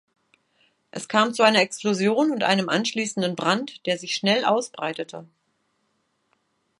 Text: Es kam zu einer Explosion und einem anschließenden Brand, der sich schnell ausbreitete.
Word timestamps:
Es 0.89 1.07
kam 1.07 1.31
zu 1.31 1.43
einer 1.43 1.61
Explosion 1.61 2.31
und 2.31 2.41
einem 2.43 2.69
anschließenden 2.69 3.35
Brand, 3.35 3.85
der 3.85 3.99
sich 3.99 4.15
schnell 4.15 4.45
ausbreitete. 4.45 5.27